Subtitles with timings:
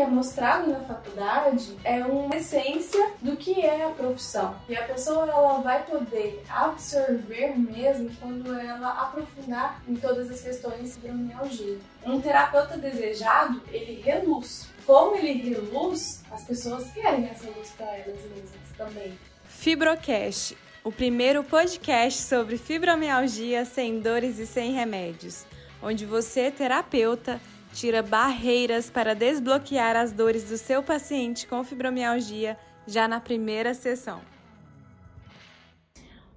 [0.00, 4.56] é mostrado na faculdade é uma essência do que é a profissão.
[4.68, 10.94] E a pessoa ela vai poder absorver mesmo quando ela aprofundar em todas as questões
[10.94, 11.78] de fibromialgia.
[12.04, 14.68] Um terapeuta desejado, ele reluz.
[14.86, 19.18] Como ele reluz, as pessoas querem essa luz para elas mesmas também.
[19.44, 25.44] Fibrocast, o primeiro podcast sobre fibromialgia sem dores e sem remédios,
[25.82, 27.40] onde você, terapeuta,
[27.72, 34.20] tira barreiras para desbloquear as dores do seu paciente com fibromialgia já na primeira sessão.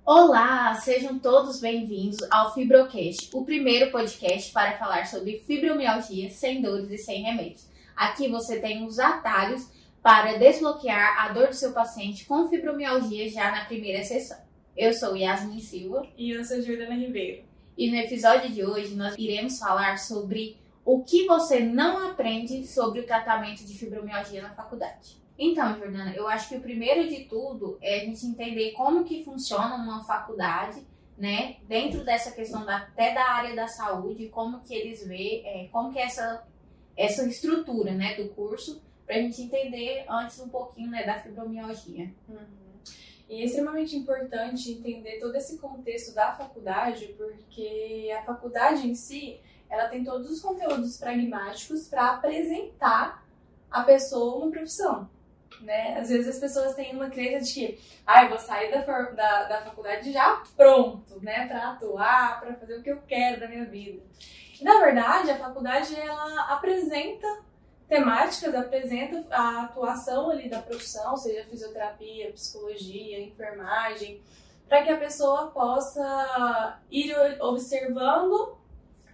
[0.06, 6.90] Olá, sejam todos bem-vindos ao Fibrocast, o primeiro podcast para falar sobre fibromialgia sem dores
[6.92, 7.68] e sem remédios.
[7.96, 13.50] Aqui você tem os atalhos para desbloquear a dor do seu paciente com fibromialgia já
[13.52, 14.38] na primeira sessão.
[14.76, 16.06] Eu sou Yasmin Silva.
[16.18, 17.44] E eu sou Jordana Ribeiro.
[17.78, 23.00] E no episódio de hoje nós iremos falar sobre o que você não aprende sobre
[23.00, 25.22] o tratamento de fibromialgia na faculdade.
[25.38, 29.24] Então, Jordana, eu acho que o primeiro de tudo é a gente entender como que
[29.24, 30.86] funciona uma faculdade,
[31.18, 35.70] né, dentro dessa questão da, até da área da saúde, como que eles vê, é,
[35.72, 36.44] como que é essa,
[36.98, 42.12] essa estrutura, né, do curso, para a gente entender antes um pouquinho, né, da fibromialgia.
[42.28, 42.64] Uhum.
[43.30, 49.40] E é extremamente importante entender todo esse contexto da faculdade, porque a faculdade em si,
[49.74, 53.26] ela tem todos os conteúdos pragmáticos para apresentar
[53.72, 55.10] a pessoa uma profissão.
[55.62, 55.98] Né?
[55.98, 59.44] Às vezes as pessoas têm uma crença de que ah, eu vou sair da, da,
[59.46, 61.48] da faculdade já pronto, né?
[61.48, 64.04] Para atuar, para fazer o que eu quero da minha vida.
[64.60, 67.28] E, na verdade, a faculdade ela apresenta
[67.88, 74.22] temáticas, apresenta a atuação ali da profissão, seja fisioterapia, psicologia, enfermagem,
[74.68, 78.62] para que a pessoa possa ir observando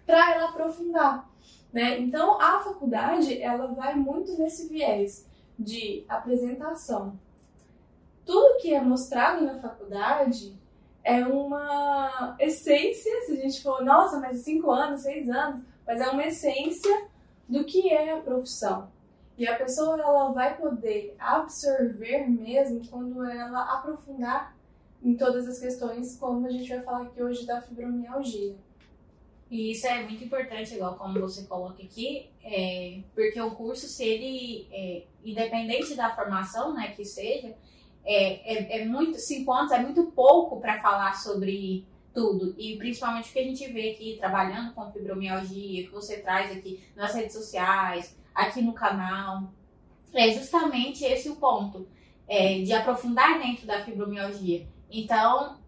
[0.09, 1.29] para ela aprofundar.
[1.71, 1.99] Né?
[1.99, 7.19] Então, a faculdade ela vai muito nesse viés de apresentação.
[8.25, 10.57] Tudo que é mostrado na faculdade
[11.03, 16.09] é uma essência, se a gente for, nossa, mas cinco anos, seis anos, mas é
[16.09, 17.07] uma essência
[17.47, 18.89] do que é a profissão.
[19.37, 24.55] E a pessoa ela vai poder absorver mesmo quando ela aprofundar
[25.03, 28.55] em todas as questões, como a gente vai falar aqui hoje da fibromialgia.
[29.49, 34.03] E isso é muito importante, igual como você coloca aqui, é, porque o curso, se
[34.03, 37.55] ele, é, independente da formação, né, que seja,
[38.05, 42.55] é, é, é muito, cinco anos é muito pouco para falar sobre tudo.
[42.57, 46.83] E principalmente o que a gente vê aqui trabalhando com fibromialgia, que você traz aqui
[46.95, 49.51] nas redes sociais, aqui no canal,
[50.13, 51.87] é justamente esse o ponto,
[52.27, 54.67] é, de aprofundar dentro da fibromialgia.
[54.91, 55.58] Então,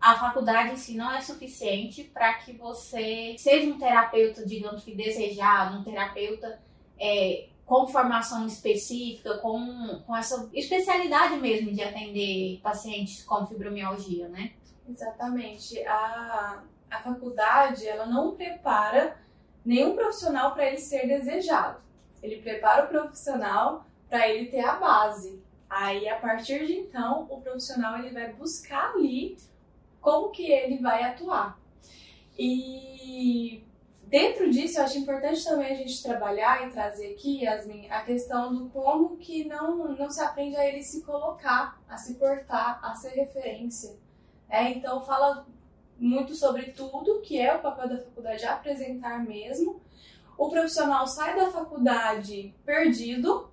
[0.00, 4.94] a faculdade em si não é suficiente para que você seja um terapeuta, digamos que
[4.94, 6.58] desejado, um terapeuta
[6.98, 14.52] é, com formação específica, com, com essa especialidade mesmo de atender pacientes com fibromialgia, né?
[14.88, 15.80] Exatamente.
[15.86, 19.16] A, a faculdade, ela não prepara
[19.64, 21.78] nenhum profissional para ele ser desejado.
[22.22, 25.40] Ele prepara o profissional para ele ter a base.
[25.68, 29.36] Aí, a partir de então, o profissional ele vai buscar ali
[30.00, 31.58] como que ele vai atuar.
[32.38, 33.64] E
[34.04, 38.54] dentro disso, eu acho importante também a gente trabalhar e trazer aqui, Yasmin, a questão
[38.54, 42.94] do como que não, não se aprende a ele se colocar, a se portar, a
[42.94, 43.96] ser referência.
[44.48, 45.46] É, então, fala
[45.98, 49.80] muito sobre tudo, que é o papel da faculdade apresentar mesmo.
[50.36, 53.49] O profissional sai da faculdade perdido,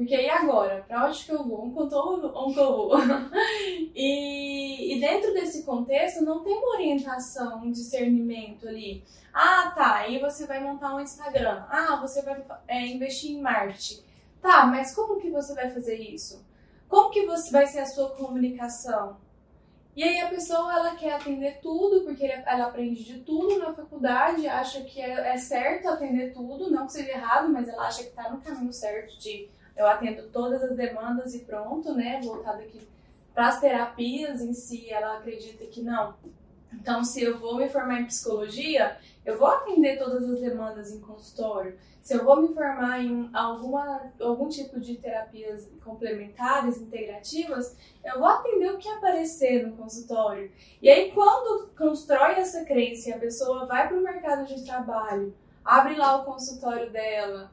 [0.00, 0.82] porque e agora?
[0.88, 1.66] Para onde que eu vou?
[1.66, 2.92] Onde que eu vou?
[3.94, 9.04] e, e dentro desse contexto não tem uma orientação, um discernimento ali.
[9.30, 11.66] Ah, tá, aí você vai montar um Instagram.
[11.68, 14.02] Ah, você vai é, investir em marketing.
[14.40, 16.42] Tá, mas como que você vai fazer isso?
[16.88, 19.18] Como que você vai ser a sua comunicação?
[19.94, 24.48] E aí a pessoa ela quer atender tudo, porque ela aprende de tudo na faculdade,
[24.48, 28.08] acha que é, é certo atender tudo, não que seja errado, mas ela acha que
[28.08, 32.20] está no caminho certo de eu atendo todas as demandas e pronto, né?
[32.22, 32.86] Voltado aqui
[33.34, 36.14] para as terapias em si, ela acredita que não.
[36.72, 41.00] Então, se eu vou me formar em psicologia, eu vou atender todas as demandas em
[41.00, 41.76] consultório.
[42.00, 48.28] Se eu vou me formar em alguma, algum tipo de terapias complementares, integrativas, eu vou
[48.28, 50.50] atender o que aparecer no consultório.
[50.80, 55.34] E aí, quando constrói essa crença e a pessoa vai para o mercado de trabalho,
[55.64, 57.50] abre lá o consultório dela,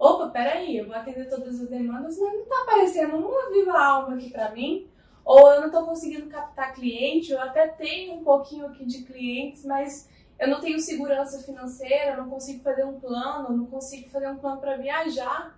[0.00, 4.14] opa, peraí, eu vou atender todas as demandas, mas não está aparecendo uma viva alma
[4.14, 4.88] aqui para mim,
[5.22, 9.62] ou eu não estou conseguindo captar cliente, eu até tenho um pouquinho aqui de clientes,
[9.66, 10.08] mas
[10.38, 14.58] eu não tenho segurança financeira, não consigo fazer um plano, não consigo fazer um plano
[14.58, 15.54] para viajar.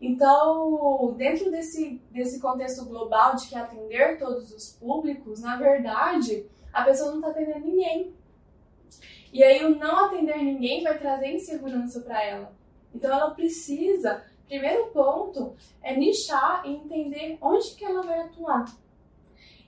[0.00, 6.82] Então, dentro desse, desse contexto global de que atender todos os públicos, na verdade, a
[6.82, 8.14] pessoa não está atendendo ninguém.
[9.30, 12.55] E aí, o não atender ninguém vai trazer insegurança para ela.
[12.96, 18.64] Então, ela precisa, primeiro ponto, é nichar e entender onde que ela vai atuar.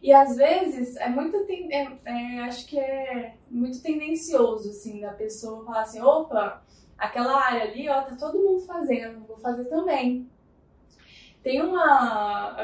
[0.02, 5.64] E às vezes é muito, é, é, acho que é muito tendencioso, assim, da pessoa
[5.64, 6.62] falar assim, opa,
[6.96, 10.26] aquela área ali, ó, tá todo mundo fazendo, vou fazer também.
[11.42, 12.56] Tem uma,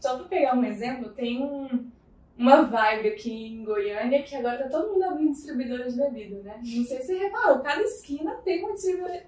[0.00, 1.90] só pra pegar um exemplo, tem um,
[2.36, 6.56] uma vibe aqui em Goiânia que agora tá todo mundo abrindo distribuidora de bebida, né?
[6.56, 8.74] Não sei se você reparou, cada esquina tem uma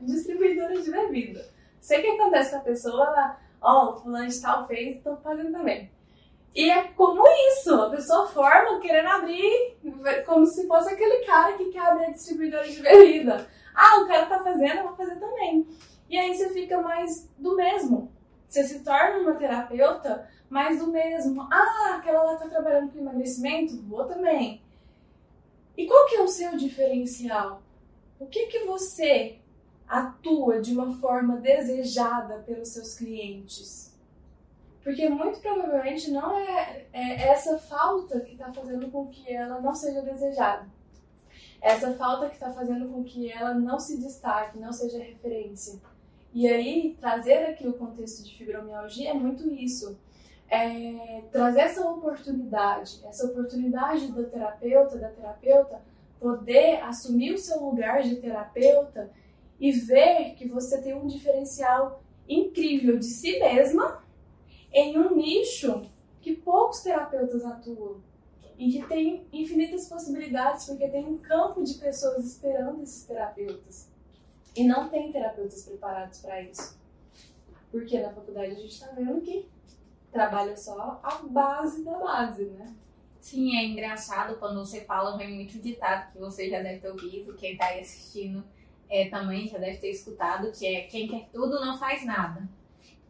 [0.00, 1.46] distribuidora de bebida.
[1.80, 5.90] Sei que acontece com a pessoa, ó, o fulano de tal fez, tô fazendo também.
[6.54, 9.76] E é como isso, a pessoa forma querendo abrir,
[10.24, 13.46] como se fosse aquele cara que quer abrir a distribuidora de bebida.
[13.74, 15.66] Ah, o cara tá fazendo, eu vou fazer também.
[16.08, 18.12] E aí você fica mais do mesmo.
[18.48, 21.42] Você se torna uma terapeuta mais do mesmo.
[21.50, 24.62] Ah, aquela lá tá trabalhando com emagrecimento, vou também.
[25.76, 27.60] E qual que é o seu diferencial?
[28.20, 29.40] O que que você
[29.88, 33.92] atua de uma forma desejada pelos seus clientes?
[34.84, 39.74] Porque muito provavelmente não é, é essa falta que está fazendo com que ela não
[39.74, 40.68] seja desejada.
[41.60, 45.80] Essa falta que está fazendo com que ela não se destaque, não seja referência.
[46.32, 49.98] E aí, trazer aqui o contexto de fibromialgia é muito isso.
[50.48, 55.82] É, trazer essa oportunidade, essa oportunidade do terapeuta, da terapeuta,
[56.20, 59.10] poder assumir o seu lugar de terapeuta
[59.58, 64.02] e ver que você tem um diferencial incrível de si mesma
[64.72, 65.82] em um nicho
[66.20, 68.00] que poucos terapeutas atuam
[68.56, 73.88] e que tem infinitas possibilidades porque tem um campo de pessoas esperando esses terapeutas.
[74.56, 76.78] E não tem terapeutas preparados para isso.
[77.70, 79.48] Porque na faculdade a gente está vendo que
[80.14, 82.72] trabalha só a base da base, né?
[83.20, 87.34] Sim, é engraçado quando você fala, vem muito ditado que você já deve ter ouvido,
[87.34, 88.44] quem está aí assistindo
[88.88, 92.48] é, também já deve ter escutado, que é quem quer tudo não faz nada.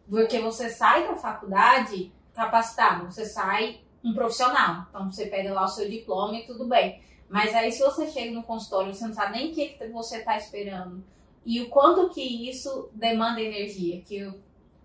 [0.08, 4.86] Porque você sai da faculdade capacitado, você sai um profissional.
[4.88, 7.02] Então você pega lá o seu diploma e tudo bem.
[7.28, 10.36] Mas aí se você chega no consultório, você não sabe nem o que você está
[10.36, 11.04] esperando.
[11.44, 14.00] E o quanto que isso demanda energia.
[14.02, 14.32] Que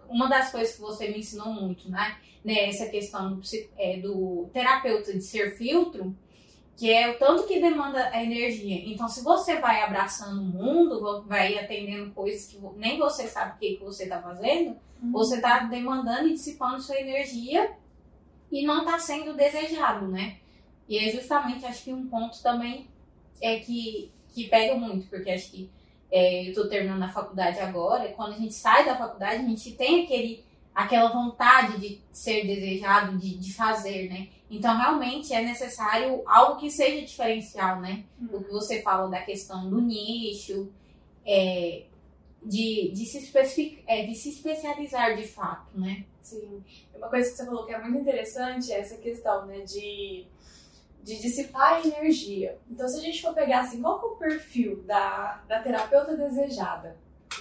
[0.09, 2.17] uma das coisas que você me ensinou muito, né?
[2.43, 3.41] né essa questão do,
[3.77, 6.15] é, do terapeuta de ser filtro,
[6.75, 8.89] que é o tanto que demanda a energia.
[8.89, 13.59] Então, se você vai abraçando o mundo, vai atendendo coisas que nem você sabe o
[13.59, 15.11] que, que você está fazendo, uhum.
[15.11, 17.73] você está demandando e dissipando sua energia
[18.49, 20.37] e não está sendo desejado, né?
[20.87, 22.87] E é justamente, acho que um ponto também
[23.41, 25.69] é que, que pega muito, porque acho que
[26.11, 29.71] é, eu estou terminando a faculdade agora, quando a gente sai da faculdade, a gente
[29.73, 34.29] tem aquele, aquela vontade de ser desejado, de, de fazer, né?
[34.49, 38.03] Então, realmente é necessário algo que seja diferencial, né?
[38.19, 38.39] Uhum.
[38.39, 40.71] O que você fala da questão do nicho,
[41.25, 41.83] é,
[42.43, 46.05] de, de, se é, de se especializar de fato, né?
[46.21, 46.63] Sim.
[46.95, 49.59] Uma coisa que você falou que é muito interessante é essa questão, né?
[49.59, 50.25] De,
[51.03, 52.57] de dissipar a energia.
[52.69, 56.97] Então, se a gente for pegar assim, qual é o perfil da, da terapeuta desejada?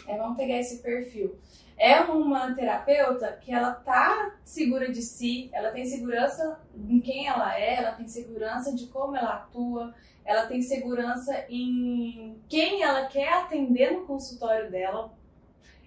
[0.06, 1.38] É, vamos pegar esse perfil
[1.78, 7.56] é uma terapeuta que ela tá segura de si, ela tem segurança em quem ela
[7.56, 9.94] é, ela tem segurança de como ela atua,
[10.25, 15.12] ela tem segurança em quem ela quer atender no consultório dela,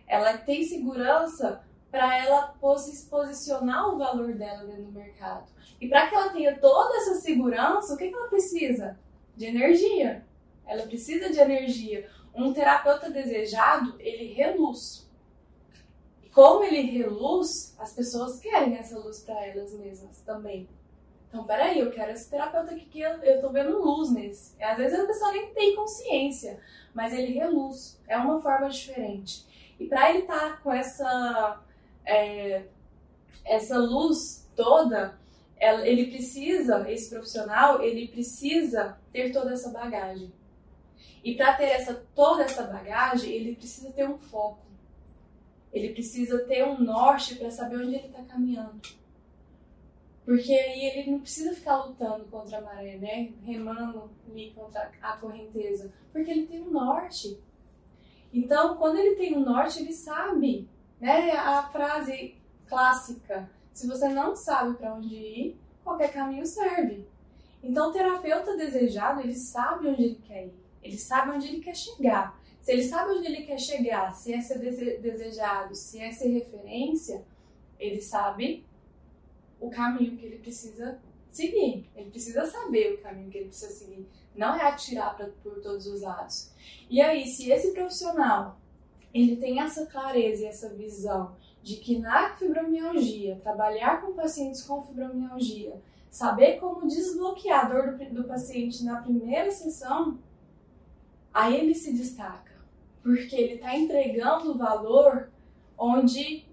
[0.07, 5.51] ela tem segurança para ela posicionar o valor dela dentro do mercado.
[5.79, 8.97] E para que ela tenha toda essa segurança, o que, que ela precisa?
[9.35, 10.25] De energia.
[10.65, 12.09] Ela precisa de energia.
[12.33, 15.11] Um terapeuta desejado, ele reluz
[16.33, 20.67] como ele reluz, as pessoas querem essa luz para elas mesmas também.
[21.27, 24.61] Então, peraí, eu quero esse terapeuta aqui que eu, eu tô vendo luz nesse.
[24.61, 26.59] Às vezes a pessoa nem tem consciência,
[26.93, 27.99] mas ele reluz.
[28.07, 29.45] É uma forma diferente.
[29.79, 31.61] E para ele estar tá com essa,
[32.05, 32.65] é,
[33.45, 35.19] essa luz toda,
[35.59, 40.31] ele precisa, esse profissional, ele precisa ter toda essa bagagem.
[41.23, 44.65] E para ter essa, toda essa bagagem, ele precisa ter um foco.
[45.71, 48.81] Ele precisa ter um norte para saber onde ele está caminhando.
[50.25, 53.31] Porque aí ele não precisa ficar lutando contra a maré, né?
[53.43, 55.91] Remando ali contra a correnteza.
[56.11, 57.39] Porque ele tem um norte.
[58.33, 60.67] Então, quando ele tem um norte, ele sabe,
[61.01, 61.31] né?
[61.31, 62.35] A frase
[62.67, 67.05] clássica: se você não sabe para onde ir, qualquer caminho serve.
[67.63, 71.75] Então, o terapeuta desejado, ele sabe onde ele quer ir, ele sabe onde ele quer
[71.75, 72.39] chegar.
[72.61, 77.25] Se ele sabe onde ele quer chegar, se é ser desejado, se é ser referência,
[77.79, 78.63] ele sabe
[79.59, 80.99] o caminho que ele precisa
[81.31, 81.89] seguir.
[81.95, 84.07] Ele precisa saber o caminho que ele precisa seguir.
[84.35, 86.51] Não é atirar pra, por todos os lados.
[86.87, 88.60] E aí, se esse profissional
[89.13, 94.81] ele tem essa clareza e essa visão de que na fibromialgia, trabalhar com pacientes com
[94.81, 100.19] fibromialgia, saber como desbloquear a dor do, do paciente na primeira sessão,
[101.33, 102.51] aí ele se destaca.
[103.03, 105.29] Porque ele está entregando valor
[105.77, 106.45] onde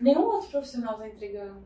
[0.00, 1.62] nenhum outro profissional está entregando.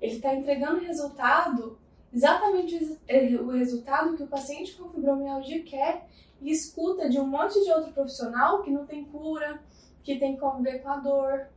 [0.00, 1.78] Ele está entregando resultado,
[2.12, 2.98] exatamente
[3.40, 6.08] o resultado que o paciente com fibromialgia quer
[6.40, 9.60] e escuta de um monte de outro profissional que não tem cura,
[10.02, 11.48] que tem que conviver com a dor.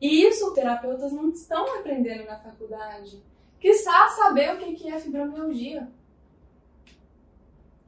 [0.00, 3.22] E isso terapeutas não estão aprendendo na faculdade.
[3.60, 5.88] Quiçá saber o que é fibromialgia.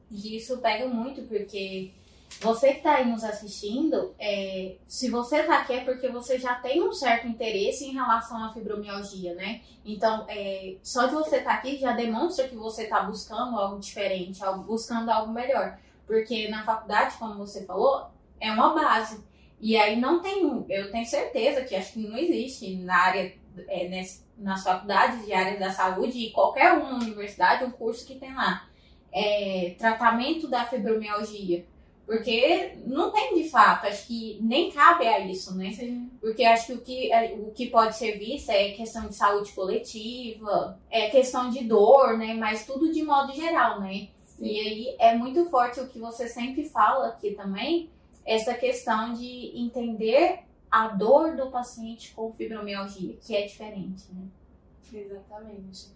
[0.09, 1.91] E isso pega muito, porque
[2.39, 6.55] você que está aí nos assistindo, é, se você está aqui é porque você já
[6.55, 9.61] tem um certo interesse em relação à fibromialgia, né?
[9.83, 13.79] Então, é, só de você estar tá aqui já demonstra que você está buscando algo
[13.79, 15.79] diferente, algo, buscando algo melhor.
[16.07, 18.07] Porque na faculdade, como você falou,
[18.39, 19.21] é uma base.
[19.59, 23.33] E aí não tem, eu tenho certeza que acho que não existe na área,
[23.67, 28.15] é, nessa, nas faculdades de área da saúde e qualquer uma universidade, um curso que
[28.15, 28.67] tem lá.
[29.11, 31.65] É, tratamento da fibromialgia.
[32.05, 35.71] Porque não tem de fato, acho que nem cabe a isso, né?
[35.71, 36.09] Sim.
[36.21, 39.51] Porque acho que o, que é, o que pode ser visto é questão de saúde
[39.51, 42.33] coletiva, é questão de dor, né?
[42.33, 44.07] Mas tudo de modo geral, né?
[44.39, 47.89] E aí é muito forte o que você sempre fala aqui também,
[48.25, 54.27] essa questão de entender a dor do paciente com fibromialgia, que é diferente, né?
[54.93, 55.87] Exatamente.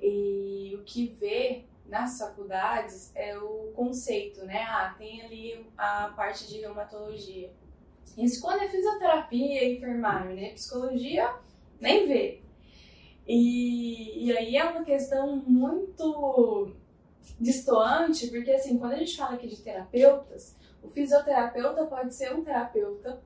[0.00, 4.62] E o que vê nas faculdades é o conceito, né?
[4.62, 7.52] Ah, tem ali a parte de reumatologia.
[8.16, 10.50] Isso quando é fisioterapia, enfermagem, né?
[10.50, 11.34] Psicologia,
[11.80, 12.42] nem vê.
[13.26, 16.72] E, e aí é uma questão muito
[17.40, 22.44] distoante, porque assim, quando a gente fala aqui de terapeutas, o fisioterapeuta pode ser um
[22.44, 23.20] terapeuta,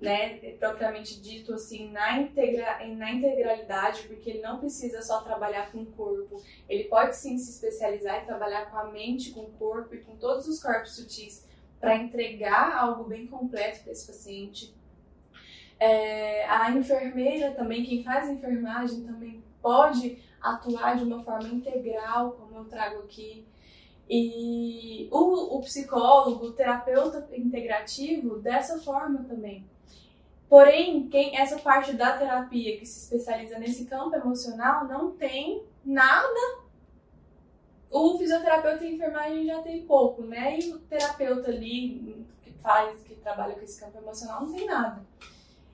[0.00, 5.78] né, propriamente dito assim, na, integra na integralidade, porque ele não precisa só trabalhar com
[5.78, 9.94] o corpo, ele pode sim se especializar e trabalhar com a mente, com o corpo
[9.94, 11.46] e com todos os corpos sutis
[11.80, 14.74] para entregar algo bem completo para esse paciente.
[15.78, 22.56] É, a enfermeira também, quem faz enfermagem também pode atuar de uma forma integral, como
[22.56, 23.46] eu trago aqui.
[24.08, 29.64] E o, o psicólogo, o terapeuta integrativo, dessa forma também.
[30.48, 36.60] Porém, quem essa parte da terapia que se especializa nesse campo emocional não tem nada.
[37.90, 40.58] O fisioterapeuta e enfermagem já tem pouco, né?
[40.58, 45.02] E o terapeuta ali que faz, que trabalha com esse campo emocional, não tem nada.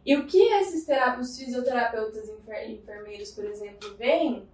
[0.06, 0.87] E o que esses
[1.20, 4.48] os fisioterapeutas e enfermeiros, por exemplo, veem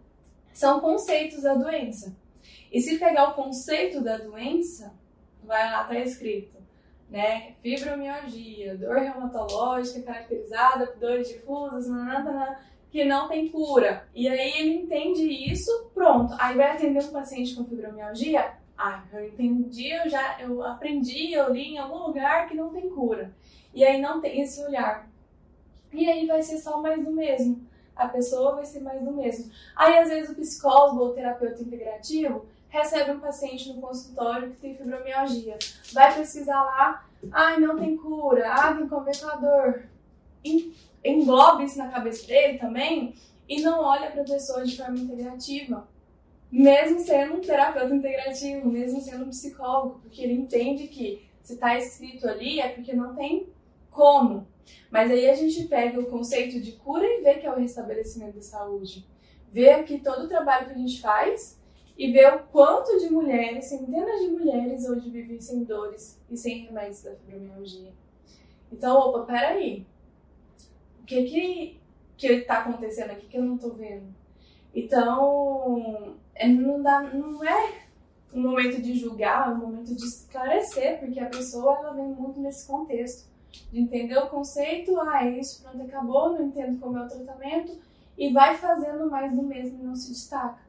[0.54, 2.16] são conceitos da doença.
[2.72, 4.94] E se pegar o conceito da doença,
[5.42, 6.56] vai lá, tá escrito,
[7.10, 7.54] né?
[7.60, 12.58] Fibromialgia, dor reumatológica caracterizada por dores difusas, nanana,
[12.90, 14.08] que não tem cura.
[14.14, 16.34] E aí ele entende isso, pronto.
[16.38, 21.52] Aí vai atender um paciente com fibromialgia, ah, eu entendi, eu já eu aprendi, eu
[21.52, 23.34] li em algum lugar que não tem cura.
[23.72, 25.08] E aí não tem esse olhar.
[25.92, 29.50] E aí vai ser só mais do mesmo a pessoa vai ser mais do mesmo.
[29.76, 34.76] Aí, às vezes, o psicólogo ou terapeuta integrativo recebe um paciente no consultório que tem
[34.76, 35.56] fibromialgia.
[35.92, 39.84] Vai pesquisar lá, ai, não tem cura, ah, tem convertador.
[41.04, 43.14] Engloba isso na cabeça dele também
[43.48, 45.86] e não olha para a pessoa de forma integrativa.
[46.50, 51.76] Mesmo sendo um terapeuta integrativo, mesmo sendo um psicólogo, porque ele entende que se está
[51.76, 53.48] escrito ali é porque não tem
[53.90, 54.46] como.
[54.90, 58.36] Mas aí a gente pega o conceito de cura e vê que é o restabelecimento
[58.36, 59.06] da saúde.
[59.50, 61.60] Vê aqui todo o trabalho que a gente faz
[61.96, 66.66] e vê o quanto de mulheres, centenas de mulheres hoje vivem sem dores e sem
[66.66, 67.92] remédios da fibromialgia.
[68.72, 69.86] Então, opa, peraí.
[71.00, 71.80] O que que,
[72.16, 74.12] que está acontecendo aqui que eu não estou vendo?
[74.74, 77.84] Então, é, não, dá, não é
[78.34, 82.40] um momento de julgar, é um momento de esclarecer, porque a pessoa ela vem muito
[82.40, 83.33] nesse contexto
[83.70, 87.78] de entender o conceito, ah, é isso, pronto, acabou, não entendo como é o tratamento,
[88.16, 90.62] e vai fazendo mais do mesmo e não se destaca.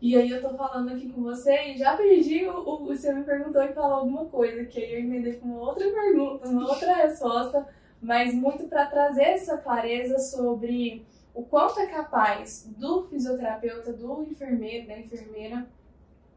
[0.00, 3.24] E aí eu tô falando aqui com você e já perdi o, o você me
[3.24, 6.94] perguntou e falou alguma coisa, que aí eu emendei com uma outra pergunta, uma outra
[6.94, 7.66] resposta,
[8.02, 14.86] mas muito para trazer essa clareza sobre o quanto é capaz do fisioterapeuta, do enfermeiro,
[14.86, 15.66] da enfermeira,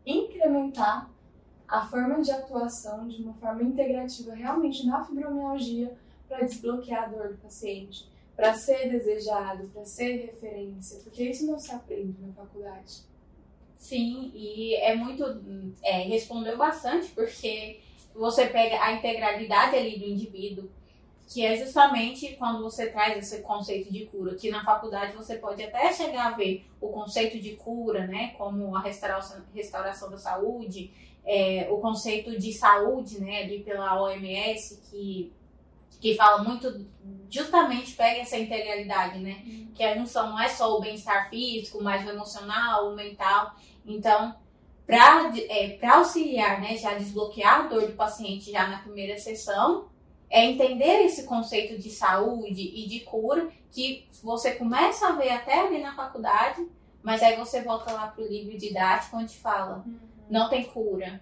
[0.06, 1.10] incrementar
[1.67, 5.95] a forma de atuação de uma forma integrativa realmente na fibromialgia
[6.27, 11.59] para desbloquear a dor do paciente, para ser desejado, para ser referência, porque isso não
[11.59, 13.01] se aprende na faculdade.
[13.77, 15.24] Sim, e é muito.
[15.83, 17.79] É, respondeu bastante, porque
[18.13, 20.69] você pega a integralidade ali do indivíduo,
[21.27, 25.62] que é justamente quando você traz esse conceito de cura, que na faculdade você pode
[25.62, 30.91] até chegar a ver o conceito de cura, né, como a restauração, restauração da saúde,
[31.27, 35.34] é, o conceito de saúde, né, ali pela OMS, que,
[36.00, 36.88] que fala muito,
[37.29, 39.67] justamente pega essa integralidade, né, uhum.
[39.75, 43.53] que a junção não é só o bem-estar físico, mas o emocional, o mental,
[43.86, 44.34] então,
[44.86, 49.89] para é, auxiliar, né, já desbloquear a dor do paciente já na primeira sessão,
[50.29, 55.60] é entender esse conceito de saúde e de cura que você começa a ver até
[55.60, 56.65] ali na faculdade,
[57.03, 60.07] mas aí você volta lá para o livro didático onde fala uhum.
[60.29, 61.22] Não tem cura,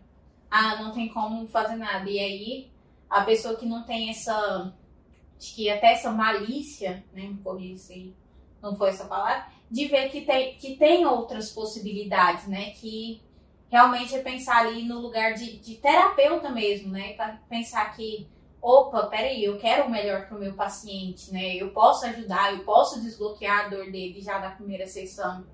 [0.50, 2.10] ah, não tem como fazer nada.
[2.10, 2.72] E aí
[3.10, 4.74] a pessoa que não tem essa,
[5.40, 8.16] que até essa malícia, né, me corrija se
[8.62, 13.22] não foi essa palavra, de ver que tem, que tem outras possibilidades, né, que
[13.70, 18.28] realmente é pensar ali no lugar de, de terapeuta mesmo, né, para pensar que
[18.66, 21.56] opa, peraí, eu quero o melhor para o meu paciente, né?
[21.56, 25.46] Eu posso ajudar, eu posso desbloquear a dor dele já da primeira sessão.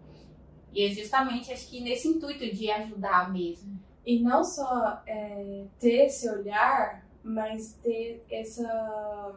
[0.74, 3.80] E é justamente acho que nesse intuito de ajudar mesmo.
[4.06, 9.36] E não só é, ter esse olhar, mas ter essa,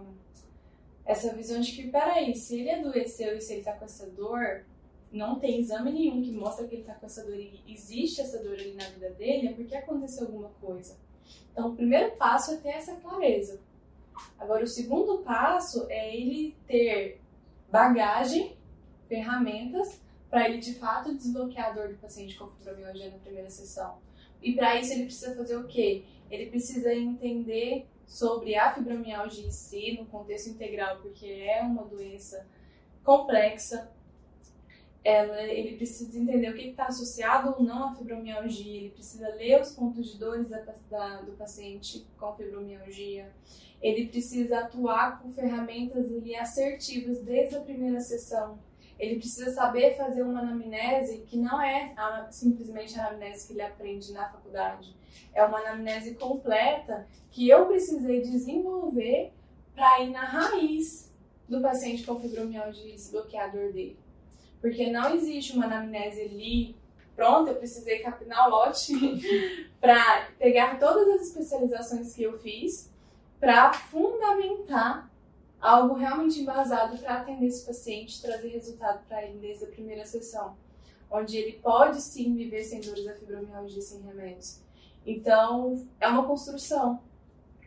[1.05, 4.65] essa visão de que, peraí, se ele adoeceu e se ele tá com essa dor,
[5.13, 8.43] não tem exame nenhum que mostra que ele tá com essa dor e existe essa
[8.43, 10.97] dor ali na vida dele, é porque aconteceu alguma coisa.
[11.53, 13.61] Então, o primeiro passo é ter essa clareza.
[14.39, 17.21] Agora, o segundo passo é ele ter
[17.71, 18.57] bagagem,
[19.09, 20.01] ferramentas,
[20.35, 23.99] para ele de fato desbloquear a dor do paciente com fibromialgia na primeira sessão.
[24.43, 26.07] E para isso ele precisa fazer o quê?
[26.29, 32.45] Ele precisa entender sobre a fibromialgia em si, no contexto integral, porque é uma doença
[33.05, 33.89] complexa,
[35.05, 39.61] ela, ele precisa entender o que está associado ou não à fibromialgia, ele precisa ler
[39.61, 43.33] os pontos de dores da, da, do paciente com fibromialgia,
[43.81, 48.59] ele precisa atuar com ferramentas assertivas desde a primeira sessão,
[48.99, 53.63] ele precisa saber fazer uma anamnese que não é a, simplesmente a anamnese que ele
[53.63, 54.95] aprende na faculdade,
[55.33, 59.33] é uma anamnese completa que eu precisei desenvolver
[59.75, 61.13] para ir na raiz
[61.49, 63.99] do paciente com fibromialgia e desbloquear a dor dele.
[64.61, 66.77] Porque não existe uma anamnese ali
[67.15, 68.93] pronta, eu precisei capinar o lote
[69.81, 72.91] para pegar todas as especializações que eu fiz
[73.39, 75.11] para fundamentar
[75.65, 80.55] algo realmente embasado para atender esse paciente, trazer resultado para ele desde a primeira sessão,
[81.11, 84.61] onde ele pode sim viver sem dores da fibromialgia sem remédios.
[85.07, 87.01] Então, é uma construção.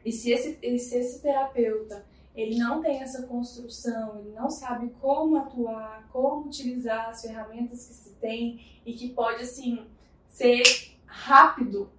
[0.06, 2.06] E se esse, e se esse terapeuta
[2.36, 7.94] ele não tem essa construção, ele não sabe como atuar, como utilizar as ferramentas que
[7.96, 9.88] se tem e que pode assim
[10.30, 10.62] ser
[11.08, 11.90] rápido,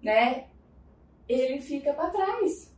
[0.00, 0.46] né?
[1.28, 2.72] Ele fica para trás.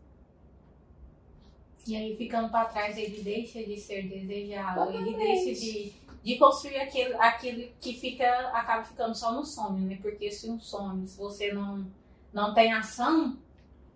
[1.91, 6.79] E aí ficando para trás ele deixa de ser desejado, ele deixa de, de construir
[6.79, 9.99] aquilo, aquilo que fica acaba ficando só no sonho, né?
[10.01, 11.87] Porque se um sonho, se você não
[12.33, 13.37] não tem ação,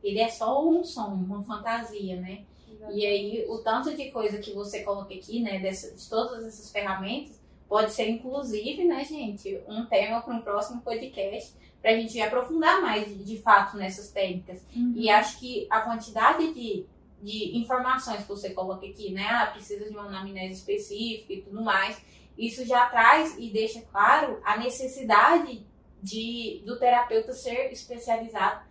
[0.02, 2.44] ele é só um sonho, uma fantasia, né?
[2.92, 6.70] E aí, o tanto de coisa que você coloca aqui, né, dessa, de todas essas
[6.70, 12.20] ferramentas, pode ser, inclusive, né, gente, um tema para um próximo podcast, para a gente
[12.20, 14.62] aprofundar mais, de, de fato, nessas técnicas.
[14.74, 14.92] Uhum.
[14.96, 16.84] E acho que a quantidade de,
[17.24, 21.62] de informações que você coloca aqui, né, ah, precisa de uma anamnese específica e tudo
[21.62, 22.00] mais,
[22.36, 25.66] isso já traz e deixa claro a necessidade
[26.02, 28.64] de, do terapeuta ser especializado,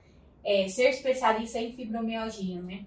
[0.44, 2.86] é, ser especialista em fibromialgia, né?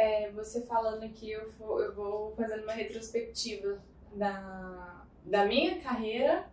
[0.00, 3.82] é, você falando aqui, eu vou, eu vou fazendo uma retrospectiva
[4.14, 6.48] da, da minha carreira,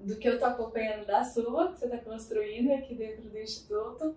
[0.00, 4.16] do que eu tô acompanhando da sua, que você está construindo aqui dentro do Instituto,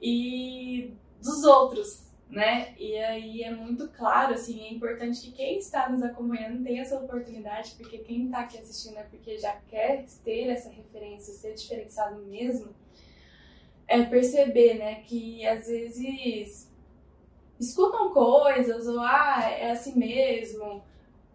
[0.00, 2.74] e dos outros, né?
[2.78, 6.96] E aí é muito claro, assim, é importante que quem está nos acompanhando tenha essa
[6.96, 12.22] oportunidade, porque quem está aqui assistindo é porque já quer ter essa referência, ser diferenciado
[12.22, 12.74] mesmo,
[13.86, 16.70] é perceber, né, que às vezes
[17.60, 20.82] escutam coisas, ou ah, é assim mesmo,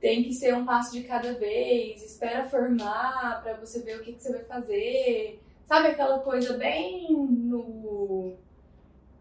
[0.02, 4.14] tem que ser um passo de cada vez, espera formar para você ver o que,
[4.14, 5.40] que você vai fazer.
[5.68, 8.36] Sabe aquela coisa bem no,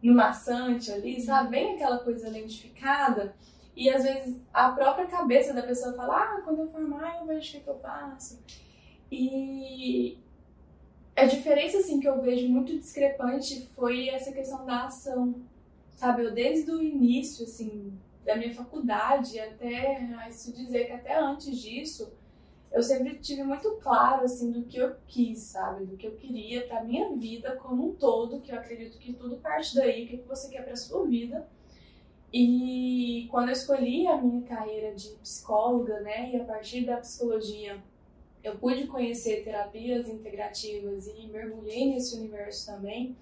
[0.02, 1.50] no maçante ali, sabe?
[1.50, 3.34] Bem aquela coisa lentificada.
[3.74, 7.48] E às vezes a própria cabeça da pessoa fala, ah, quando eu formar eu vejo
[7.48, 8.42] o que, que eu faço.
[9.10, 10.18] E
[11.14, 15.34] a diferença assim que eu vejo muito discrepante foi essa questão da ação.
[15.94, 21.56] Sabe, eu desde o início assim da minha faculdade até, isso dizer que até antes
[21.56, 22.12] disso,
[22.76, 26.66] eu sempre tive muito claro assim do que eu quis, sabe, do que eu queria
[26.66, 30.16] para minha vida como um todo, que eu acredito que tudo parte daí, o que
[30.28, 31.48] você quer para sua vida.
[32.30, 37.82] E quando eu escolhi a minha carreira de psicóloga, né, e a partir da psicologia
[38.44, 43.16] eu pude conhecer terapias integrativas e mergulhei nesse universo também.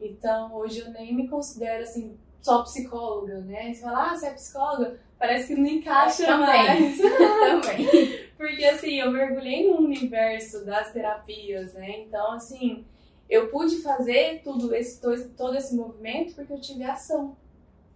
[0.00, 3.74] Então, hoje eu nem me considero assim só psicóloga, né?
[3.74, 4.98] Você fala, ah, você é psicóloga?
[5.18, 6.46] Parece que não encaixa também.
[6.46, 6.98] mais.
[7.62, 8.23] também.
[8.36, 12.00] Porque assim, eu mergulhei no universo das terapias, né?
[12.00, 12.84] Então, assim,
[13.28, 15.00] eu pude fazer tudo esse
[15.36, 17.36] todo esse movimento porque eu tive ação.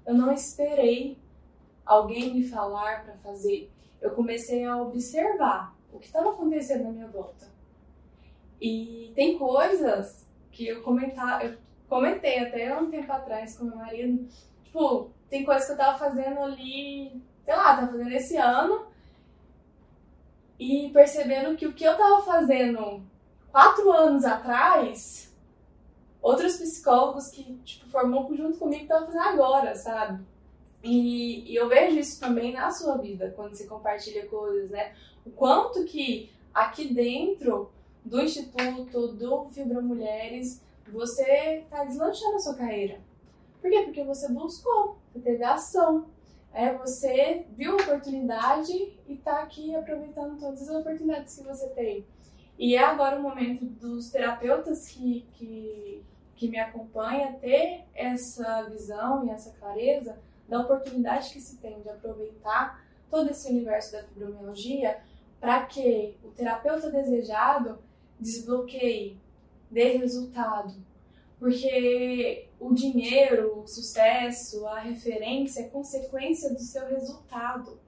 [0.07, 1.19] Eu não esperei
[1.85, 3.71] alguém me falar para fazer.
[4.01, 7.49] Eu comecei a observar o que estava acontecendo na minha volta.
[8.61, 11.57] E tem coisas que eu comentar, eu
[11.89, 14.27] comentei até um tempo atrás com meu marido,
[14.65, 18.87] tipo, tem coisas que eu tava fazendo ali, sei lá, tava fazendo esse ano
[20.59, 23.03] e percebendo que o que eu tava fazendo
[23.51, 25.33] quatro anos atrás,
[26.21, 30.25] outros psicólogos que, tipo, formou junto comigo estavam fazendo agora, sabe?
[30.83, 34.95] E, e, eu vejo isso também na sua vida, quando você compartilha coisas, né?
[35.25, 37.71] O quanto que aqui dentro
[38.05, 43.01] do Instituto, do Fibra Mulheres, você está deslanchando a sua carreira.
[43.61, 43.83] Por quê?
[43.83, 46.07] Porque você buscou, você teve ação.
[46.53, 48.73] É, você viu a oportunidade
[49.07, 52.05] e está aqui aproveitando todas as oportunidades que você tem.
[52.59, 56.03] E é agora o momento dos terapeutas que, que,
[56.35, 61.89] que me acompanham ter essa visão e essa clareza da oportunidade que se tem de
[61.89, 64.99] aproveitar todo esse universo da fibromialgia
[65.41, 67.79] para que o terapeuta desejado
[68.19, 69.17] desbloqueie,
[69.71, 70.75] dê resultado.
[71.39, 77.79] Porque o dinheiro, o sucesso, a referência é consequência do seu resultado.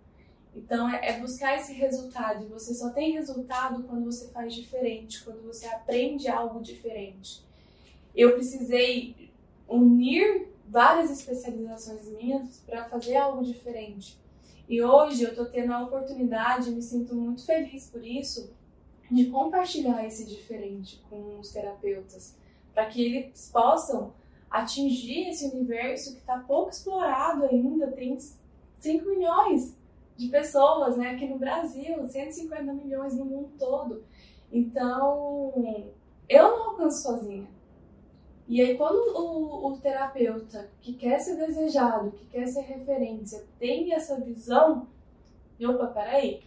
[0.54, 2.44] Então é, é buscar esse resultado.
[2.44, 7.44] E você só tem resultado quando você faz diferente, quando você aprende algo diferente.
[8.14, 9.30] Eu precisei
[9.68, 14.18] unir várias especializações minhas para fazer algo diferente.
[14.68, 18.52] E hoje eu estou tendo a oportunidade, me sinto muito feliz por isso,
[19.10, 22.36] de compartilhar esse diferente com os terapeutas,
[22.72, 24.12] para que eles possam
[24.50, 27.86] atingir esse universo que está pouco explorado ainda.
[27.92, 28.18] Tem
[28.80, 29.76] 5 milhões
[30.16, 34.02] de pessoas né, aqui no Brasil, 150 milhões no mundo todo.
[34.52, 35.54] Então,
[36.28, 37.46] eu não alcanço sozinha.
[38.48, 43.92] E aí, quando o, o, terapeuta que quer ser desejado, que quer ser referência, tem
[43.94, 44.88] essa visão,
[45.62, 46.42] opa, peraí,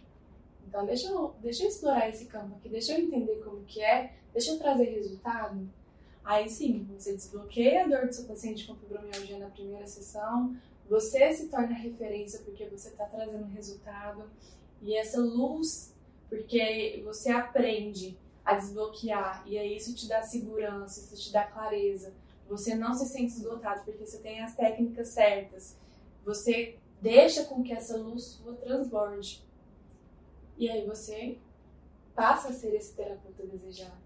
[0.68, 4.12] então deixa eu, deixa eu explorar esse campo aqui, deixa eu entender como que é,
[4.34, 5.66] deixa eu trazer resultado.
[6.24, 10.56] Aí sim, você desbloqueia a dor do seu paciente com fibromialgia na primeira sessão,
[10.88, 14.24] você se torna referência porque você está trazendo resultado,
[14.84, 15.94] e essa luz,
[16.28, 19.42] porque você aprende a desbloquear.
[19.46, 22.12] E aí isso te dá segurança, isso te dá clareza.
[22.48, 25.76] Você não se sente esgotado porque você tem as técnicas certas.
[26.24, 29.42] Você deixa com que essa luz sua transborde.
[30.58, 31.38] E aí você
[32.14, 34.03] passa a ser esse terapeuta desejado.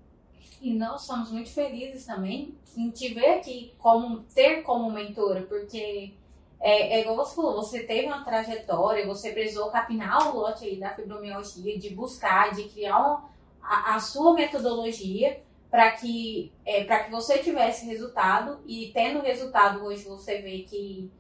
[0.61, 6.15] E nós somos muito felizes também em te ver aqui como ter como mentora, porque
[6.61, 10.77] é, é igual você falou, você teve uma trajetória, você precisou capinar o lote aí
[10.77, 13.19] da fibromialgia, de buscar, de criar um,
[13.63, 20.05] a, a sua metodologia para que, é, que você tivesse resultado e tendo resultado hoje
[20.05, 21.11] você vê que,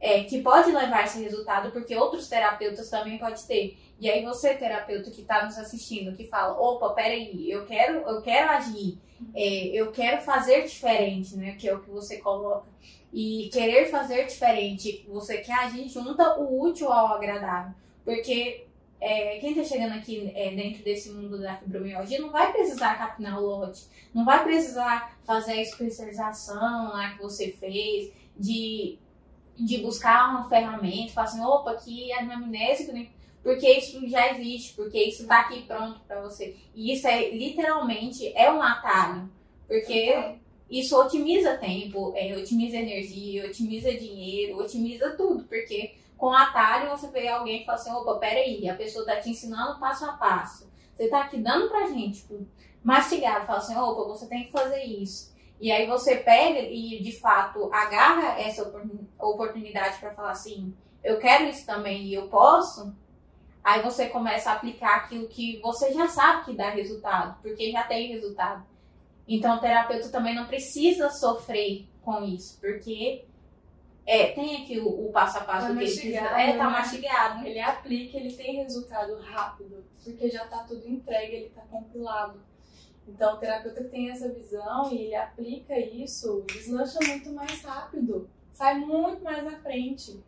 [0.00, 3.76] é, que pode levar esse resultado porque outros terapeutas também pode ter.
[4.00, 8.22] E aí você, terapeuta que está nos assistindo, que fala, opa, peraí, eu quero, eu
[8.22, 8.98] quero agir,
[9.34, 11.56] é, eu quero fazer diferente, né?
[11.58, 12.68] Que é o que você coloca.
[13.12, 17.74] E querer fazer diferente, você quer agir, junta o útil ao agradável.
[18.04, 18.66] Porque
[19.00, 23.40] é, quem está chegando aqui é, dentro desse mundo da fibromialgia não vai precisar capinar
[23.40, 28.98] o lote, não vai precisar fazer a especialização lá que você fez, de,
[29.56, 33.08] de buscar uma ferramenta, falar assim, opa, aqui é anamnésico, né?
[33.42, 36.56] Porque isso já existe, porque isso está aqui pronto para você.
[36.74, 39.30] E isso é literalmente é um atalho,
[39.66, 40.36] porque
[40.70, 47.28] isso otimiza tempo, é, otimiza energia, otimiza dinheiro, otimiza tudo, porque com atalho, você vê
[47.28, 50.68] alguém e fala assim, opa, peraí, a pessoa tá te ensinando passo a passo.
[50.96, 52.44] Você tá aqui dando pra gente, tipo,
[52.82, 55.32] mastigado, fala assim, opa, você tem que fazer isso.
[55.60, 58.62] E aí você pega e, de fato, agarra essa
[59.18, 60.74] oportunidade para falar assim,
[61.04, 62.92] eu quero isso também e eu posso.
[63.62, 67.82] Aí você começa a aplicar aquilo que você já sabe que dá resultado, porque já
[67.82, 68.64] tem resultado.
[69.26, 73.26] Então o terapeuta também não precisa sofrer com isso, porque
[74.06, 76.18] é, tem aqui o, o passo a passo Tá que ele precisa.
[76.18, 76.70] É, tá né?
[76.70, 77.46] mastigado.
[77.46, 82.40] Ele aplica, ele tem resultado rápido, porque já tá tudo entregue, ele tá compilado.
[83.06, 88.78] Então, o terapeuta tem essa visão e ele aplica isso, deslancha muito mais rápido, sai
[88.78, 90.22] muito mais à frente.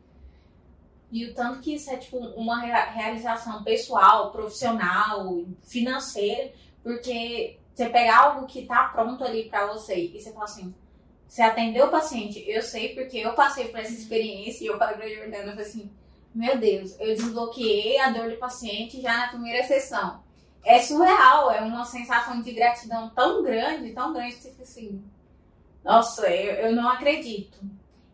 [1.10, 7.88] E o tanto que isso é tipo uma rea- realização pessoal, profissional, financeira, porque você
[7.88, 10.74] pegar algo que tá pronto ali pra você e você fala assim,
[11.26, 14.96] você atendeu o paciente, eu sei porque eu passei por essa experiência e eu falei
[14.96, 15.90] pra Jordana, eu falei assim,
[16.34, 20.22] meu Deus, eu desbloqueei a dor do paciente já na primeira sessão.
[20.64, 25.02] É surreal, é uma sensação de gratidão tão grande, tão grande que você fica assim,
[25.82, 27.58] nossa, eu, eu não acredito.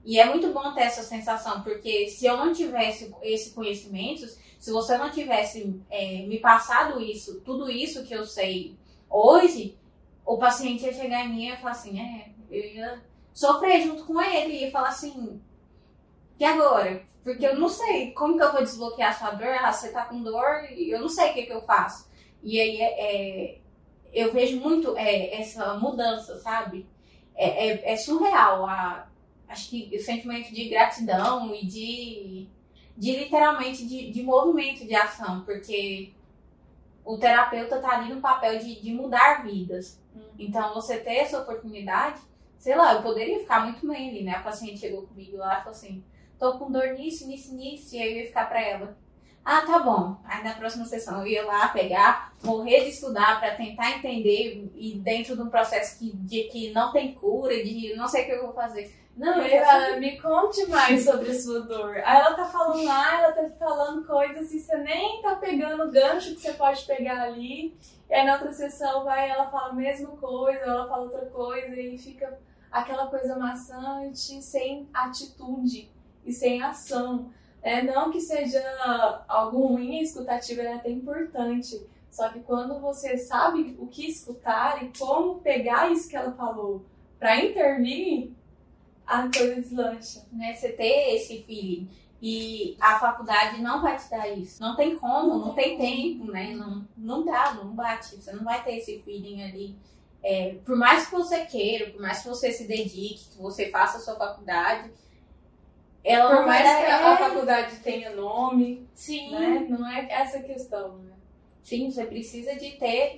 [0.07, 4.25] E é muito bom ter essa sensação, porque se eu não tivesse esse conhecimento,
[4.57, 8.77] se você não tivesse é, me passado isso, tudo isso que eu sei
[9.11, 9.77] hoje,
[10.25, 13.03] o paciente ia chegar em mim e ia falar assim, é, eu ia
[13.35, 15.41] sofrer junto com ele, ia falar assim,
[16.39, 17.03] e agora?
[17.25, 20.05] Porque eu não sei como que eu vou desbloquear a sua dor, ah, você tá
[20.05, 22.09] com dor e eu não sei o que, que eu faço.
[22.45, 23.59] E aí é, é,
[24.15, 26.87] eu vejo muito é, essa mudança, sabe?
[27.35, 29.09] É, é, é surreal a,
[29.49, 32.49] acho que o sentimento de gratidão e de,
[32.97, 36.13] de literalmente de, de movimento de ação, porque
[37.05, 40.01] o terapeuta tá ali no papel de, de mudar vidas.
[40.39, 42.21] Então, você ter essa oportunidade,
[42.59, 44.33] sei lá, eu poderia ficar muito bem ali, né?
[44.33, 46.03] A paciente chegou comigo lá e falou assim:
[46.39, 48.97] tô com dor nisso, nisso, nisso, e aí eu ia ficar pra ela.
[49.49, 50.17] Ah, tá bom.
[50.25, 54.99] Aí na próxima sessão eu ia lá pegar, morrer de estudar pra tentar entender e
[54.99, 58.33] dentro de um processo que, de que não tem cura, de não sei o que
[58.33, 58.93] eu vou fazer.
[59.17, 61.97] Não, Eu fala, me conte mais sobre a sua dor.
[61.99, 65.93] Aí ela tá falando lá, ela tá falando coisas e você nem tá pegando o
[65.93, 67.73] gancho que você pode pegar ali.
[68.11, 71.25] E aí na outra sessão vai, ela fala a mesma coisa, ou ela fala outra
[71.27, 72.37] coisa, e fica
[72.69, 75.89] aquela coisa maçante, sem atitude
[76.25, 77.31] e sem ação.
[77.67, 78.63] É, não que seja
[79.27, 81.85] algo ruim, a escutativa é até importante.
[82.09, 86.87] Só que quando você sabe o que escutar e como pegar isso que ela falou
[87.19, 88.31] pra intervir,
[89.05, 90.25] a coisa deslancha.
[90.31, 91.91] né, você ter esse feeling.
[92.23, 94.63] E a faculdade não vai te dar isso.
[94.63, 96.55] Não tem como, não tem tempo, né?
[96.55, 98.15] Não, não dá, não bate.
[98.15, 99.77] Você não vai ter esse feeling ali.
[100.23, 103.99] É, por mais que você queira, por mais que você se dedique, que você faça
[103.99, 104.89] a sua faculdade,
[106.07, 107.05] ela Por não mais que dar.
[107.05, 109.67] a é, faculdade tenha nome, sim, né?
[109.69, 111.13] Não é essa questão, né?
[111.63, 113.17] sim, você precisa de ter.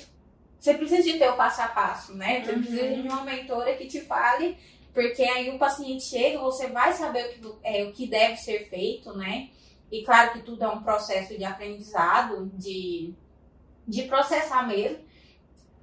[0.58, 2.42] Você precisa de ter o passo a passo, né?
[2.42, 2.58] Você Uhum.
[2.62, 4.56] precisa de uma mentora que te fale,
[4.94, 8.68] porque aí o paciente chega, você vai saber o que, é, o que deve ser
[8.70, 9.50] feito, né?
[9.92, 13.12] E claro que tudo é um processo de aprendizado, de,
[13.86, 14.98] de processar mesmo,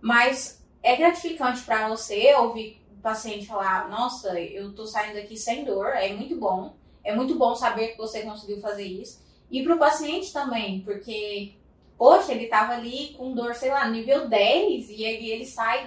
[0.02, 5.64] mas é gratificante para você ouvir o paciente falar: Nossa, eu tô saindo daqui sem
[5.64, 6.76] dor, é muito bom.
[7.06, 9.24] É muito bom saber que você conseguiu fazer isso.
[9.50, 11.54] E para o paciente também, porque,
[11.98, 15.86] poxa, ele tava ali com dor, sei lá, nível 10, e aí ele sai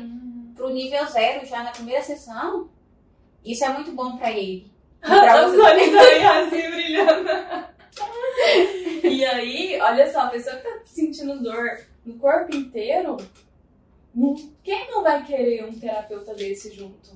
[0.55, 2.71] pro nível 0 já na primeira sessão.
[3.45, 4.71] Isso é muito bom para ele.
[5.03, 5.57] E pra você-
[6.21, 7.29] Yasmin brilhando.
[9.05, 13.17] e aí, olha só, a pessoa que tá sentindo dor no corpo inteiro,
[14.65, 17.11] quem não vai querer um terapeuta desse junto?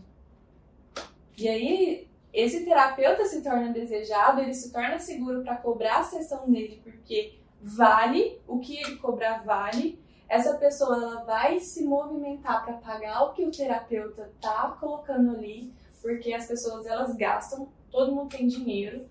[1.37, 6.51] E aí, esse terapeuta se torna desejado, ele se torna seguro para cobrar a sessão
[6.51, 10.01] dele, porque vale, o que ele cobrar vale.
[10.29, 15.75] Essa pessoa ela vai se movimentar para pagar o que o terapeuta tá colocando ali,
[16.01, 19.07] porque as pessoas elas gastam, todo mundo tem dinheiro,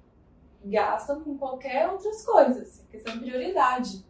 [0.65, 4.03] gastam com qualquer outras coisas, é questão de prioridade.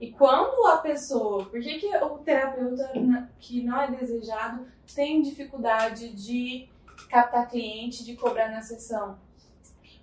[0.00, 2.90] E quando a pessoa, por que, que o terapeuta
[3.38, 6.68] que não é desejado tem dificuldade de
[7.08, 9.18] captar cliente, de cobrar na sessão?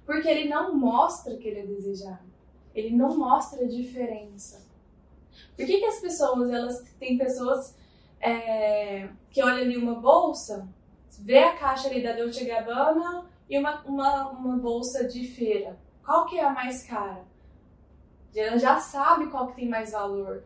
[0.05, 2.33] Porque ele não mostra que ele é desejado.
[2.73, 4.65] Ele não mostra a diferença.
[5.55, 7.75] Por que, que as pessoas, elas tem pessoas
[8.19, 10.67] é, que olham ali uma bolsa,
[11.19, 15.77] vê a caixa ali da Dolce Gabbana e uma, uma, uma bolsa de feira.
[16.03, 17.23] Qual que é a mais cara?
[18.35, 20.43] Ela já sabe qual que tem mais valor.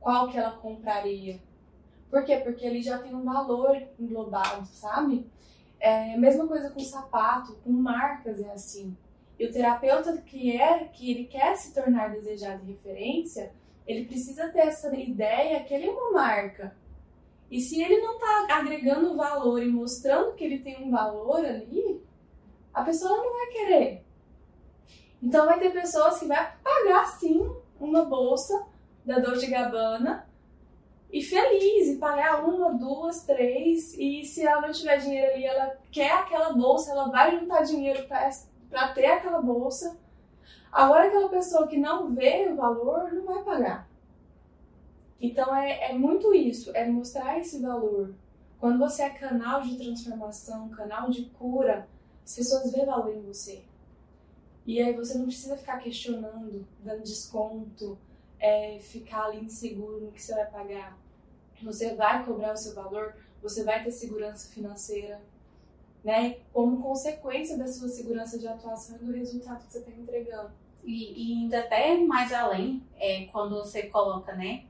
[0.00, 1.40] Qual que ela compraria.
[2.10, 2.36] Por quê?
[2.36, 5.26] Porque ele já tem um valor englobado, sabe?
[5.78, 8.96] É mesma coisa com sapato, com marcas é assim.
[9.38, 13.52] E o terapeuta que é, que ele quer se tornar desejado e referência,
[13.86, 16.74] ele precisa ter essa ideia que ele é uma marca.
[17.50, 22.02] E se ele não tá agregando valor e mostrando que ele tem um valor ali,
[22.74, 24.04] a pessoa não vai querer.
[25.22, 28.66] Então vai ter pessoas que vai pagar sim uma bolsa
[29.04, 30.28] da Dolce Gabbana
[31.12, 33.94] e feliz e pagar uma, duas, três.
[33.98, 38.06] E se ela não tiver dinheiro ali, ela quer aquela bolsa, ela vai juntar dinheiro
[38.06, 39.96] para ter aquela bolsa.
[40.70, 43.88] Agora, aquela pessoa que não vê o valor não vai pagar.
[45.20, 48.14] Então, é, é muito isso, é mostrar esse valor.
[48.58, 51.88] Quando você é canal de transformação, canal de cura,
[52.24, 53.62] as pessoas vê valor em você.
[54.66, 57.96] E aí você não precisa ficar questionando, dando desconto,
[58.46, 60.96] é, ficar ali inseguro no que você vai pagar.
[61.62, 65.20] Você vai cobrar o seu valor, você vai ter segurança financeira,
[66.04, 66.36] né?
[66.52, 70.52] Como consequência da sua segurança de atuação e do resultado que você está entregando.
[70.84, 74.64] E, e, ainda até mais além, é, quando você coloca, né?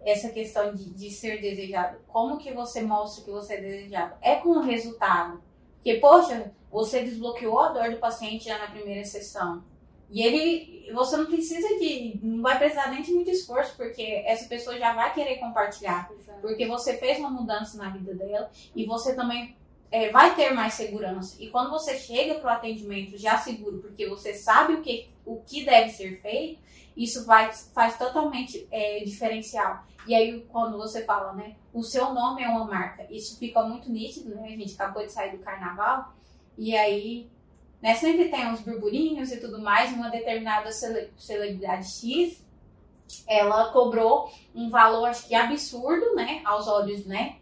[0.00, 1.98] Essa questão de, de ser desejado.
[2.08, 4.16] Como que você mostra que você é desejado?
[4.20, 5.40] É com o resultado.
[5.74, 9.62] Porque, poxa, você desbloqueou a dor do paciente já na primeira sessão.
[10.10, 14.48] E ele, você não precisa de, não vai precisar nem de muito esforço, porque essa
[14.48, 16.10] pessoa já vai querer compartilhar.
[16.18, 16.40] Exato.
[16.40, 19.56] Porque você fez uma mudança na vida dela e você também
[19.90, 21.36] é, vai ter mais segurança.
[21.38, 25.40] E quando você chega para o atendimento já seguro, porque você sabe o que, o
[25.40, 26.60] que deve ser feito,
[26.96, 29.84] isso vai, faz totalmente é, diferencial.
[30.06, 33.90] E aí, quando você fala, né, o seu nome é uma marca, isso fica muito
[33.90, 34.48] nítido, né?
[34.48, 36.12] A gente acabou de sair do carnaval,
[36.58, 37.30] e aí
[37.82, 37.94] né?
[37.94, 39.92] Sempre tem uns burburinhos e tudo mais.
[39.92, 42.44] Uma determinada celebridade X,
[43.26, 46.42] ela cobrou um valor, acho que absurdo, né?
[46.44, 47.36] Aos olhos, né?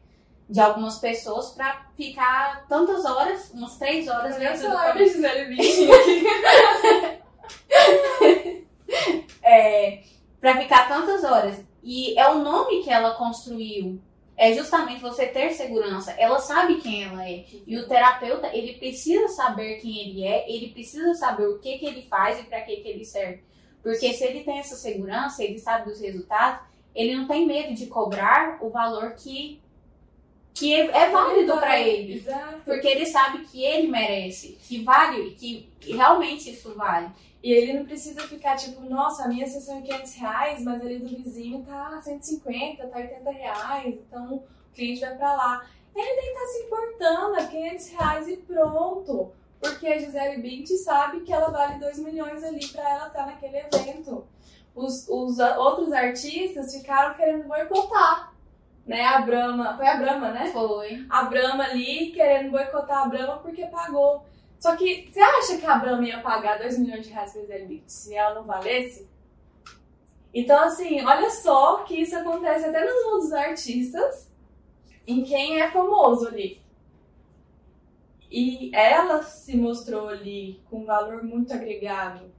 [0.48, 5.58] De algumas pessoas para ficar tantas horas, umas três horas Eu dentro do Gisele
[9.42, 10.02] é,
[10.40, 11.62] para ficar tantas horas.
[11.82, 14.00] E é o nome que ela construiu
[14.38, 16.12] é justamente você ter segurança.
[16.12, 17.44] Ela sabe quem ela é.
[17.66, 21.84] E o terapeuta, ele precisa saber quem ele é, ele precisa saber o que, que
[21.84, 23.42] ele faz e para que, que ele serve.
[23.82, 26.60] Porque se ele tem essa segurança, ele sabe dos resultados,
[26.94, 29.60] ele não tem medo de cobrar o valor que,
[30.58, 32.14] que é, é válido para ele.
[32.14, 32.62] Exato.
[32.64, 37.10] Porque ele sabe que ele merece, que vale, que realmente isso vale.
[37.40, 40.98] E ele não precisa ficar tipo, nossa, a minha sessão é 500 reais, mas ali
[40.98, 44.42] do vizinho tá 150, tá 80 reais, então o
[44.74, 45.66] cliente vai pra lá.
[45.94, 49.32] Ele nem tá se importando, é 500 reais e pronto.
[49.60, 53.26] Porque a Gisele Bint sabe que ela vale 2 milhões ali pra ela estar tá
[53.26, 54.26] naquele evento.
[54.74, 58.27] Os, os outros artistas ficaram querendo boicotar
[58.88, 59.04] né?
[59.04, 60.46] A Brahma, foi a Brahma, né?
[60.50, 61.06] Foi.
[61.10, 64.24] A Brahma ali querendo boicotar a Brahma porque pagou.
[64.58, 67.84] Só que você acha que a Brahma ia pagar 2 milhões de reais pra Gisele
[67.86, 69.06] se ela não valesse?
[70.32, 74.32] Então, assim, olha só que isso acontece até nos mundos dos artistas,
[75.06, 76.60] em quem é famoso ali.
[78.30, 82.32] E ela se mostrou ali com um valor muito agregado.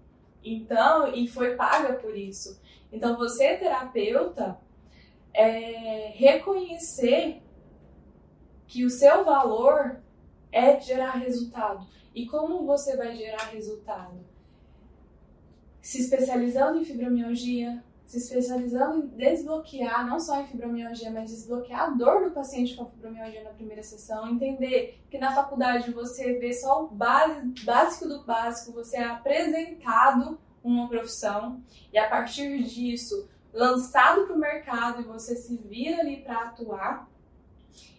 [0.44, 2.60] Então, e foi paga por isso.
[2.92, 4.58] Então, você, terapeuta,
[5.34, 7.42] é reconhecer
[8.68, 10.02] que o seu valor
[10.52, 11.88] é gerar resultado.
[12.14, 14.20] E como você vai gerar resultado?
[15.82, 21.90] Se especializando em fibromialgia, se especializando em desbloquear, não só em fibromialgia, mas desbloquear a
[21.90, 26.86] dor do paciente com fibromialgia na primeira sessão, entender que na faculdade você vê só
[26.86, 31.62] o básico do básico, você é apresentado uma profissão
[31.94, 37.10] e a partir disso lançado para o mercado e você se vira ali para atuar.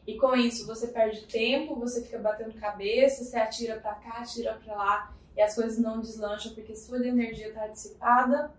[0.07, 4.59] E com isso você perde tempo, você fica batendo cabeça, você atira para cá, atira
[4.65, 8.53] para lá e as coisas não deslancham porque sua energia está dissipada.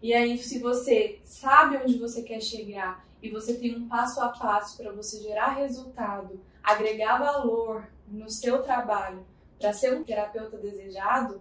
[0.00, 4.30] E aí, se você sabe onde você quer chegar e você tem um passo a
[4.30, 9.24] passo para você gerar resultado, agregar valor no seu trabalho
[9.58, 11.40] para ser um terapeuta desejado,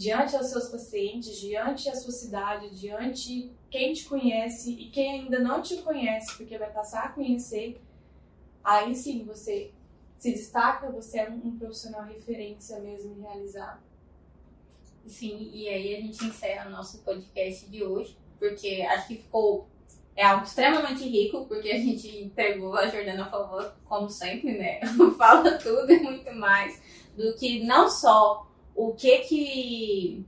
[0.00, 5.38] diante aos seus pacientes, diante a sua cidade, diante quem te conhece e quem ainda
[5.38, 7.78] não te conhece, porque vai passar a conhecer,
[8.64, 9.70] aí sim você
[10.16, 13.84] se destaca, você é um, profissional referência mesmo em realizar.
[15.06, 19.68] Sim, e aí a gente encerra nosso podcast de hoje, porque acho que ficou
[20.16, 24.80] é algo extremamente rico, porque a gente entregou a Jordana a favor, como sempre, né?
[25.18, 26.80] Fala tudo e muito mais
[27.14, 30.26] do que não só o que que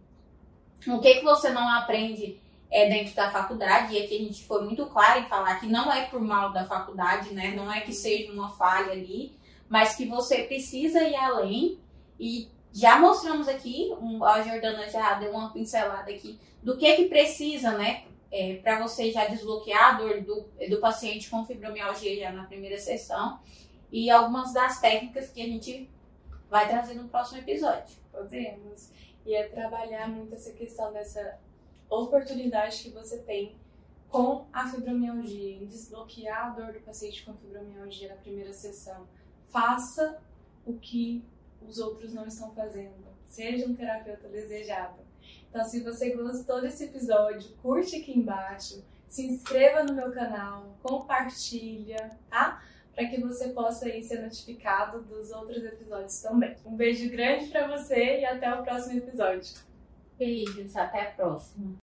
[0.86, 2.40] o que que você não aprende
[2.70, 5.92] é dentro da faculdade, e aqui a gente foi muito claro em falar que não
[5.92, 7.52] é por mal da faculdade, né?
[7.54, 9.36] Não é que seja uma falha ali,
[9.68, 11.78] mas que você precisa ir além
[12.18, 13.92] e já mostramos aqui,
[14.24, 18.04] a Jordana já deu uma pincelada aqui do que que precisa, né?
[18.30, 22.78] É, para você já desbloquear a dor do, do paciente com fibromialgia já na primeira
[22.78, 23.38] sessão
[23.90, 25.90] e algumas das técnicas que a gente
[26.48, 28.01] vai trazer no próximo episódio.
[28.12, 28.90] Podemos.
[29.26, 31.38] E é trabalhar muito essa questão dessa
[31.88, 33.56] oportunidade que você tem
[34.08, 39.08] com a fibromialgia, em desbloquear a dor do paciente com fibromialgia na primeira sessão.
[39.48, 40.20] Faça
[40.66, 41.24] o que
[41.66, 43.10] os outros não estão fazendo.
[43.26, 45.00] Seja um terapeuta desejado.
[45.48, 52.10] Então, se você gostou desse episódio, curte aqui embaixo, se inscreva no meu canal, compartilha,
[52.28, 52.62] tá?
[52.94, 56.56] Para que você possa aí ser notificado dos outros episódios também.
[56.64, 59.54] Um beijo grande para você e até o próximo episódio.
[60.18, 61.81] Beijos, até a próxima.